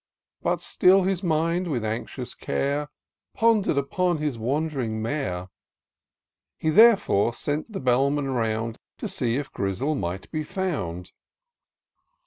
But 0.41 0.61
still 0.63 1.03
his 1.03 1.21
mind, 1.21 1.67
with 1.67 1.85
anxious 1.85 2.33
care, 2.33 2.89
Ponder'd 3.35 3.77
upon 3.77 4.17
his 4.17 4.35
wand'ring 4.35 4.99
mare; 4.99 5.49
He, 6.57 6.71
therefore, 6.71 7.35
sent 7.35 7.71
the 7.71 7.79
bellman 7.79 8.31
round. 8.31 8.79
To 8.97 9.07
see 9.07 9.35
if 9.37 9.51
Grizzle 9.51 9.93
might 9.93 10.31
be 10.31 10.43
found. 10.43 11.11